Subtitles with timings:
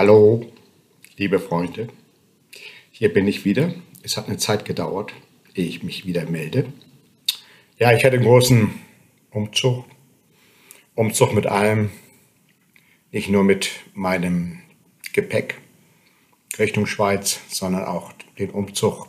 [0.00, 0.40] Hallo,
[1.18, 1.88] liebe Freunde.
[2.90, 3.74] Hier bin ich wieder.
[4.02, 5.12] Es hat eine Zeit gedauert,
[5.54, 6.72] ehe ich mich wieder melde.
[7.76, 8.70] Ja, ich hatte einen großen
[9.30, 9.84] Umzug.
[10.94, 11.90] Umzug mit allem.
[13.12, 14.60] Nicht nur mit meinem
[15.12, 15.58] Gepäck
[16.58, 19.06] Richtung Schweiz, sondern auch den Umzug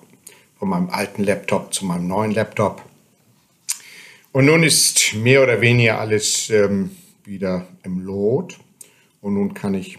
[0.60, 2.84] von meinem alten Laptop zu meinem neuen Laptop.
[4.34, 6.92] Und nun ist mehr oder weniger alles ähm,
[7.24, 8.60] wieder im Lot.
[9.22, 9.98] Und nun kann ich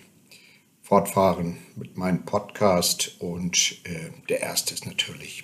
[0.93, 3.17] fortfahren mit meinem Podcast.
[3.19, 5.43] Und äh, der erste ist natürlich,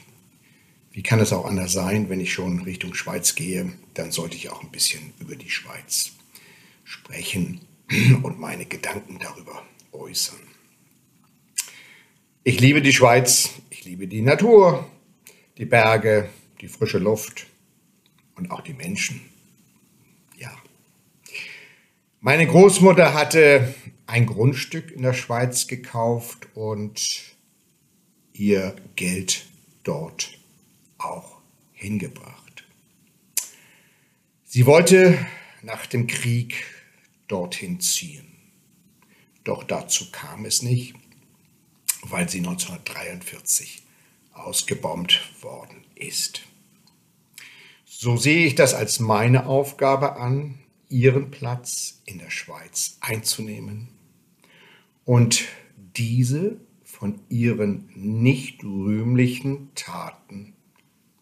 [0.92, 4.50] wie kann es auch anders sein, wenn ich schon Richtung Schweiz gehe, dann sollte ich
[4.50, 6.12] auch ein bisschen über die Schweiz
[6.84, 7.62] sprechen
[8.22, 10.38] und meine Gedanken darüber äußern.
[12.44, 14.86] Ich liebe die Schweiz, ich liebe die Natur,
[15.56, 16.28] die Berge,
[16.60, 17.46] die frische Luft
[18.34, 19.22] und auch die Menschen.
[20.36, 20.54] Ja.
[22.20, 23.74] Meine Großmutter hatte
[24.08, 27.36] ein Grundstück in der Schweiz gekauft und
[28.32, 29.46] ihr Geld
[29.84, 30.38] dort
[30.96, 31.42] auch
[31.74, 32.64] hingebracht.
[34.44, 35.18] Sie wollte
[35.62, 36.64] nach dem Krieg
[37.28, 38.26] dorthin ziehen.
[39.44, 40.94] Doch dazu kam es nicht,
[42.02, 43.82] weil sie 1943
[44.32, 46.40] ausgebombt worden ist.
[47.84, 53.97] So sehe ich das als meine Aufgabe an, ihren Platz in der Schweiz einzunehmen
[55.08, 55.46] und
[55.96, 60.52] diese von ihren nicht rühmlichen Taten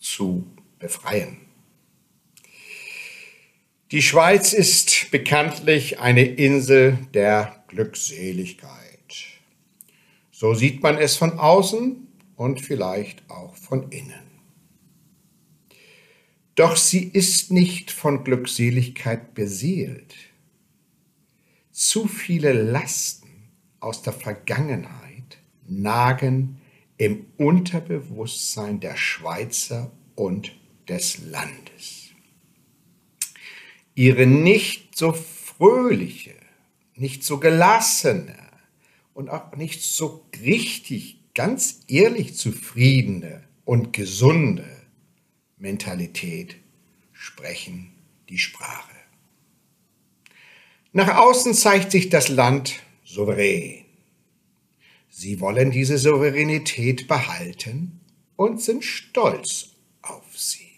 [0.00, 0.44] zu
[0.80, 1.36] befreien.
[3.92, 9.14] Die Schweiz ist bekanntlich eine Insel der Glückseligkeit.
[10.32, 14.26] So sieht man es von außen und vielleicht auch von innen.
[16.56, 20.16] Doch sie ist nicht von Glückseligkeit beseelt.
[21.70, 23.25] Zu viele Lasten
[23.80, 26.60] aus der Vergangenheit nagen
[26.98, 30.56] im Unterbewusstsein der Schweizer und
[30.88, 32.10] des Landes.
[33.94, 36.34] Ihre nicht so fröhliche,
[36.94, 38.36] nicht so gelassene
[39.14, 44.64] und auch nicht so richtig, ganz ehrlich zufriedene und gesunde
[45.58, 46.56] Mentalität
[47.12, 47.92] sprechen
[48.28, 48.96] die Sprache.
[50.92, 52.80] Nach außen zeigt sich das Land
[53.16, 53.84] souverän.
[55.08, 58.00] Sie wollen diese Souveränität behalten
[58.36, 59.70] und sind stolz
[60.02, 60.72] auf sie.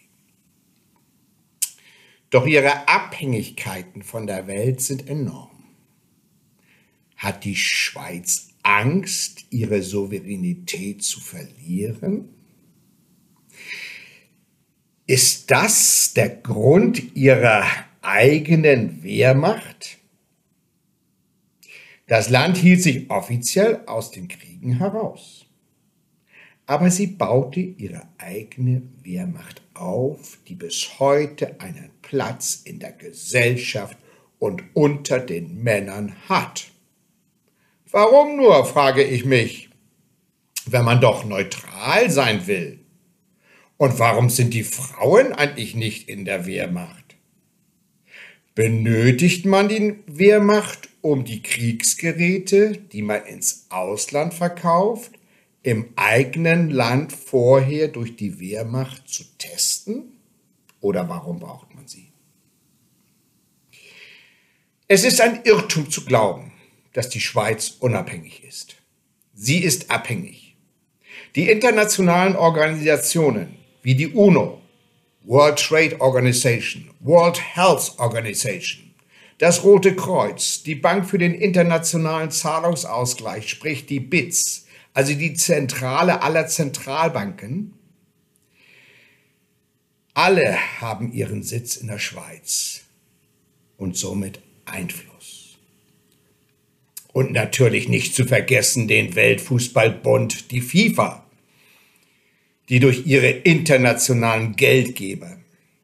[2.29, 5.63] Doch ihre Abhängigkeiten von der Welt sind enorm.
[7.17, 12.29] Hat die Schweiz Angst, ihre Souveränität zu verlieren?
[15.05, 17.65] Ist das der Grund ihrer
[18.01, 19.98] eigenen Wehrmacht?
[22.09, 25.45] Das Land hielt sich offiziell aus den Kriegen heraus.
[26.65, 33.95] Aber sie baute ihre eigene Wehrmacht auf, die bis heute einen Platz in der Gesellschaft
[34.39, 36.71] und unter den Männern hat.
[37.91, 39.69] Warum nur, frage ich mich,
[40.65, 42.79] wenn man doch neutral sein will.
[43.77, 47.17] Und warum sind die Frauen eigentlich nicht in der Wehrmacht?
[48.55, 55.13] Benötigt man die Wehrmacht, um die Kriegsgeräte, die man ins Ausland verkauft,
[55.63, 60.13] im eigenen Land vorher durch die Wehrmacht zu testen?
[60.81, 62.11] Oder warum braucht man sie?
[64.87, 66.53] Es ist ein Irrtum zu glauben,
[66.93, 68.75] dass die Schweiz unabhängig ist.
[69.33, 70.57] Sie ist abhängig.
[71.35, 74.61] Die internationalen Organisationen wie die UNO,
[75.23, 78.88] World Trade Organization, World Health Organization,
[79.39, 86.21] das Rote Kreuz, die Bank für den internationalen Zahlungsausgleich, sprich die BITS, also die Zentrale
[86.21, 87.73] aller Zentralbanken,
[90.13, 92.81] alle haben ihren Sitz in der Schweiz
[93.77, 95.57] und somit Einfluss.
[97.13, 101.25] Und natürlich nicht zu vergessen den Weltfußballbund, die FIFA,
[102.67, 105.37] die durch ihre internationalen Geldgeber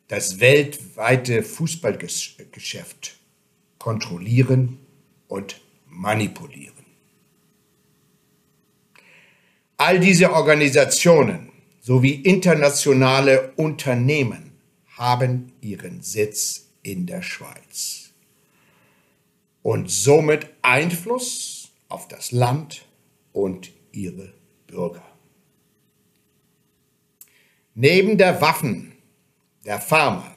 [0.10, 3.16] das weltweite Fußballgeschäft
[3.86, 4.80] kontrollieren
[5.28, 6.86] und manipulieren.
[9.78, 11.52] All diese Organisationen
[11.82, 14.54] sowie internationale Unternehmen
[14.88, 18.10] haben ihren Sitz in der Schweiz
[19.62, 22.88] und somit Einfluss auf das Land
[23.34, 24.34] und ihre
[24.66, 25.06] Bürger.
[27.76, 28.94] Neben der Waffen,
[29.64, 30.36] der Pharma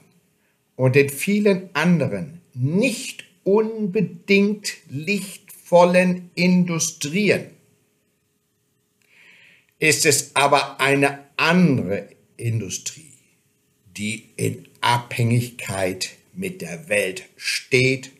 [0.77, 7.47] und den vielen anderen nicht unbedingt lichtvollen Industrien.
[9.79, 13.15] Ist es aber eine andere Industrie,
[13.97, 18.11] die in Abhängigkeit mit der Welt steht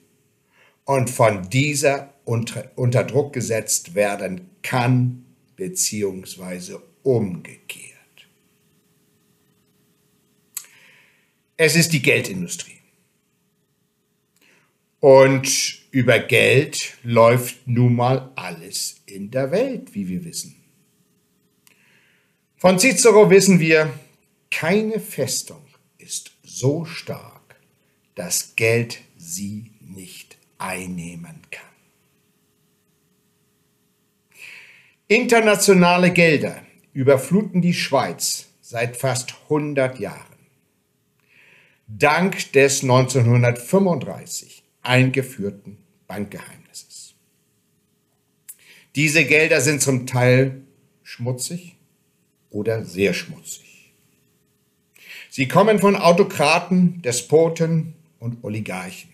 [0.87, 5.27] und von dieser unter, unter Druck gesetzt werden kann,
[5.57, 7.93] beziehungsweise umgekehrt.
[11.59, 12.78] Es ist die Geldindustrie.
[15.01, 20.57] Und über Geld läuft nun mal alles in der Welt, wie wir wissen.
[22.57, 23.93] Von Cicero wissen wir,
[24.51, 25.63] keine Festung
[25.99, 27.61] ist so stark,
[28.17, 31.65] dass Geld sie nicht einnehmen kann.
[35.07, 36.63] Internationale Gelder
[36.93, 40.29] überfluten die Schweiz seit fast 100 Jahren
[41.89, 44.58] dank des 1935
[44.89, 47.15] eingeführten Bankgeheimnisses.
[48.95, 50.63] Diese Gelder sind zum Teil
[51.03, 51.77] schmutzig
[52.51, 53.93] oder sehr schmutzig.
[55.31, 59.11] Sie kommen von Autokraten, Despoten und Oligarchen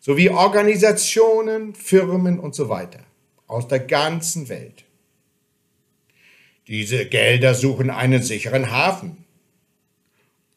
[0.00, 3.00] sowie Organisationen, Firmen und so weiter
[3.46, 4.84] aus der ganzen Welt.
[6.66, 9.24] Diese Gelder suchen einen sicheren Hafen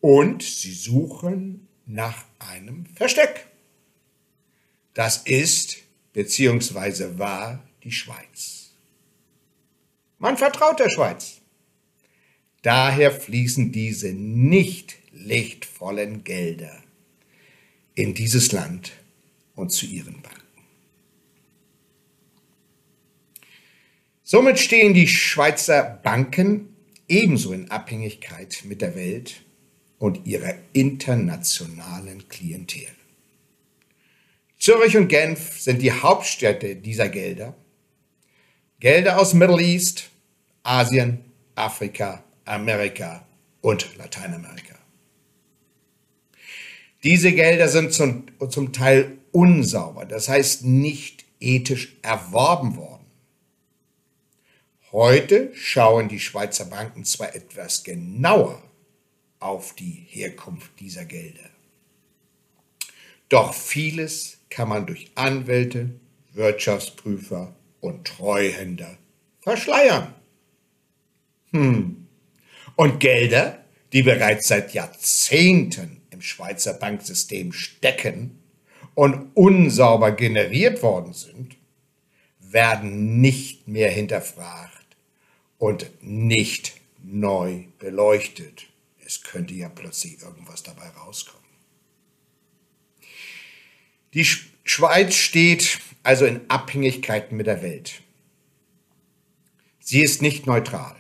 [0.01, 3.47] und sie suchen nach einem Versteck.
[4.97, 5.77] Das ist
[6.13, 8.71] beziehungsweise war die Schweiz.
[10.17, 11.39] Man vertraut der Schweiz.
[12.63, 16.81] Daher fließen diese nicht lichtvollen Gelder
[17.93, 18.93] in dieses Land
[19.53, 20.41] und zu ihren Banken.
[24.23, 26.75] Somit stehen die Schweizer Banken
[27.07, 29.43] ebenso in Abhängigkeit mit der Welt
[29.99, 32.87] und ihrer internationalen Klientel.
[34.67, 37.55] Zürich und Genf sind die Hauptstädte dieser Gelder.
[38.81, 40.09] Gelder aus Middle East,
[40.61, 41.23] Asien,
[41.55, 43.25] Afrika, Amerika
[43.61, 44.75] und Lateinamerika.
[47.01, 53.05] Diese Gelder sind zum, zum Teil unsauber, das heißt nicht ethisch erworben worden.
[54.91, 58.61] Heute schauen die Schweizer Banken zwar etwas genauer
[59.39, 61.49] auf die Herkunft dieser Gelder.
[63.29, 65.99] Doch vieles kann man durch Anwälte,
[66.33, 68.97] Wirtschaftsprüfer und Treuhänder
[69.39, 70.13] verschleiern.
[71.51, 72.07] Hm.
[72.75, 73.63] Und Gelder,
[73.93, 78.39] die bereits seit Jahrzehnten im Schweizer Banksystem stecken
[78.93, 81.55] und unsauber generiert worden sind,
[82.39, 84.85] werden nicht mehr hinterfragt
[85.57, 86.73] und nicht
[87.03, 88.67] neu beleuchtet
[89.07, 91.46] es könnte ja plötzlich irgendwas dabei rauskommen.
[94.17, 98.01] Die Schweiz steht also in Abhängigkeiten mit der Welt.
[99.79, 100.95] Sie ist nicht neutral.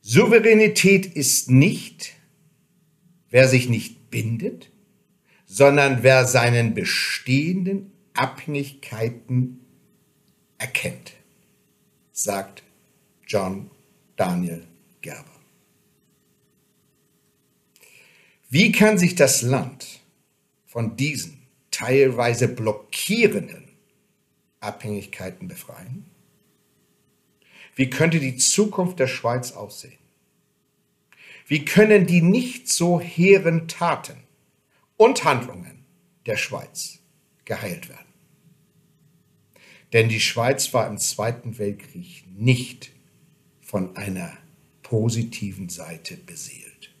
[0.00, 2.12] Souveränität ist nicht,
[3.30, 4.70] wer sich nicht bindet,
[5.44, 9.66] sondern wer seinen bestehenden Abhängigkeiten
[10.56, 11.14] erkennt,
[12.12, 12.62] sagt
[13.26, 13.72] John
[14.14, 14.64] Daniel
[15.02, 15.24] Gerber.
[18.48, 19.95] Wie kann sich das Land
[20.76, 21.40] von diesen
[21.70, 23.64] teilweise blockierenden
[24.60, 26.04] Abhängigkeiten befreien?
[27.74, 29.96] Wie könnte die Zukunft der Schweiz aussehen?
[31.46, 34.18] Wie können die nicht so hehren Taten
[34.98, 35.86] und Handlungen
[36.26, 36.98] der Schweiz
[37.46, 38.12] geheilt werden?
[39.94, 42.92] Denn die Schweiz war im Zweiten Weltkrieg nicht
[43.62, 44.36] von einer
[44.82, 46.94] positiven Seite beseelt.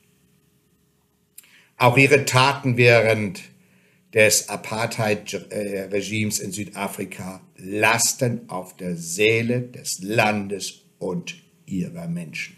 [1.76, 3.42] Auch ihre Taten während
[4.14, 11.34] des Apartheid-Regimes in Südafrika lasten auf der Seele des Landes und
[11.66, 12.56] ihrer Menschen.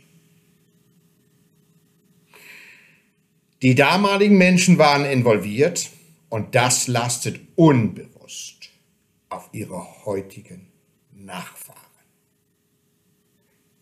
[3.63, 5.91] Die damaligen Menschen waren involviert
[6.29, 8.71] und das lastet unbewusst
[9.31, 10.69] auf ihre heutigen
[11.13, 11.79] Nachfahren.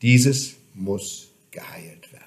[0.01, 2.26] Dieses muss geheilt werden.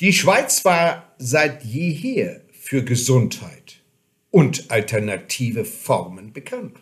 [0.00, 3.82] Die Schweiz war seit jeher für Gesundheit
[4.30, 6.78] und alternative Formen bekannt.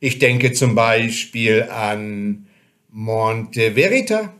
[0.00, 2.48] Ich denke zum Beispiel an
[2.90, 4.34] Monte Verita,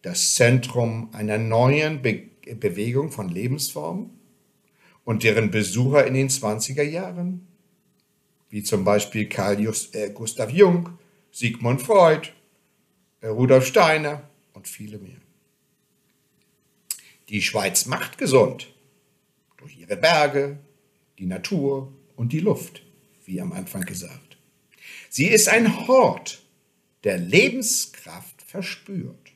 [0.00, 2.22] das Zentrum einer neuen Be
[2.58, 4.10] Bewegung von Lebensformen
[5.04, 7.46] und deren Besucher in den 20er Jahren,
[8.50, 10.90] wie zum Beispiel Carl Just, äh, Gustav Jung,
[11.32, 12.28] Sigmund Freud,
[13.22, 15.23] Rudolf Steiner und viele mehr.
[17.34, 18.72] Die Schweiz macht gesund
[19.56, 20.60] durch ihre Berge,
[21.18, 22.82] die Natur und die Luft,
[23.24, 24.38] wie am Anfang gesagt.
[25.10, 26.44] Sie ist ein Hort,
[27.02, 29.32] der Lebenskraft verspürt.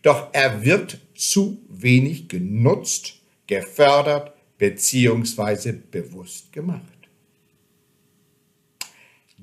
[0.00, 5.72] Doch er wird zu wenig genutzt, gefördert bzw.
[5.72, 7.10] bewusst gemacht.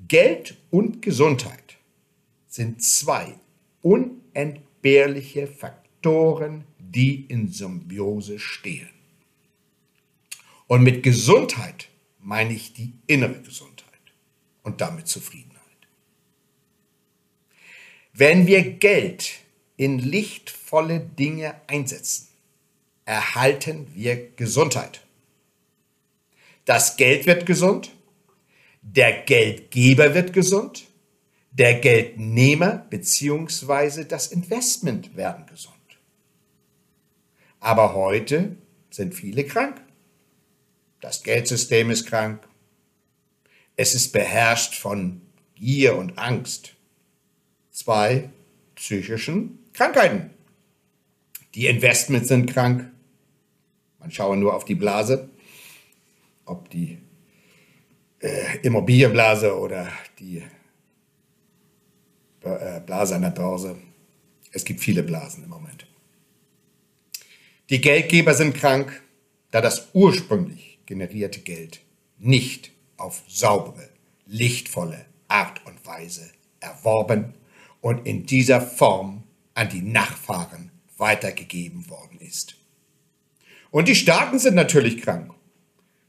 [0.07, 1.77] Geld und Gesundheit
[2.47, 3.35] sind zwei
[3.83, 8.89] unentbehrliche Faktoren, die in Symbiose stehen.
[10.67, 11.89] Und mit Gesundheit
[12.19, 13.89] meine ich die innere Gesundheit
[14.63, 15.59] und damit Zufriedenheit.
[18.13, 19.39] Wenn wir Geld
[19.77, 22.27] in lichtvolle Dinge einsetzen,
[23.05, 25.01] erhalten wir Gesundheit.
[26.65, 27.91] Das Geld wird gesund,
[28.81, 30.85] der Geldgeber wird gesund,
[31.51, 34.03] der Geldnehmer bzw.
[34.03, 35.78] das Investment werden gesund.
[37.59, 38.55] Aber heute
[38.89, 39.81] sind viele krank.
[41.01, 42.47] Das Geldsystem ist krank.
[43.75, 45.21] Es ist beherrscht von
[45.55, 46.75] Gier und Angst.
[47.71, 48.29] Zwei
[48.75, 50.31] psychischen Krankheiten.
[51.55, 52.91] Die Investments sind krank.
[53.99, 55.29] Man schaue nur auf die Blase,
[56.45, 56.99] ob die
[58.19, 59.89] äh, Immobilienblase oder
[60.19, 60.43] die
[62.41, 63.77] äh, Blase an der Börse.
[64.51, 65.88] Es gibt viele Blasen im Moment.
[67.69, 69.03] Die Geldgeber sind krank,
[69.51, 71.81] da das ursprünglich generierte Geld
[72.17, 73.89] nicht auf saubere,
[74.25, 77.35] lichtvolle Art und Weise erworben
[77.79, 79.23] und in dieser Form
[79.53, 82.55] an die Nachfahren weitergegeben worden ist.
[83.69, 85.31] Und die Staaten sind natürlich krank,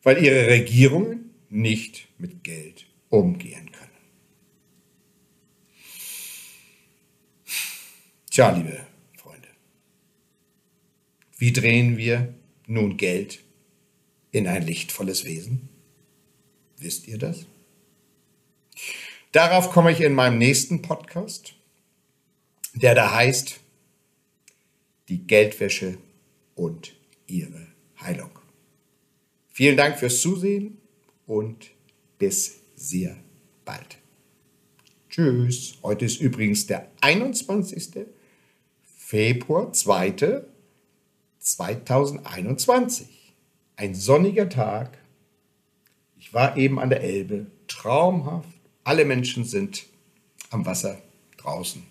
[0.02, 3.90] weil ihre Regierungen nicht mit Geld umgehen können.
[8.30, 8.89] Tja, liebe
[11.40, 12.34] wie drehen wir
[12.66, 13.40] nun Geld
[14.30, 15.70] in ein lichtvolles Wesen?
[16.76, 17.46] Wisst ihr das?
[19.32, 21.54] Darauf komme ich in meinem nächsten Podcast,
[22.74, 23.58] der da heißt
[25.08, 25.96] Die Geldwäsche
[26.56, 26.94] und
[27.26, 27.66] ihre
[28.00, 28.30] Heilung.
[29.48, 30.76] Vielen Dank fürs Zusehen
[31.26, 31.70] und
[32.18, 33.16] bis sehr
[33.64, 33.96] bald.
[35.08, 35.78] Tschüss.
[35.82, 38.06] Heute ist übrigens der 21.
[38.82, 40.44] Februar 2.
[41.40, 43.08] 2021.
[43.76, 44.98] Ein sonniger Tag.
[46.18, 47.46] Ich war eben an der Elbe.
[47.66, 48.48] Traumhaft.
[48.84, 49.86] Alle Menschen sind
[50.50, 51.00] am Wasser
[51.38, 51.82] draußen.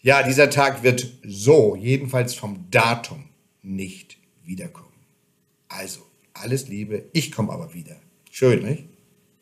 [0.00, 3.24] Ja, dieser Tag wird so, jedenfalls vom Datum,
[3.62, 4.86] nicht wiederkommen.
[5.68, 6.00] Also,
[6.32, 7.06] alles Liebe.
[7.12, 7.96] Ich komme aber wieder.
[8.30, 8.84] Schön, nicht?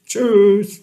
[0.06, 0.82] Tschüss.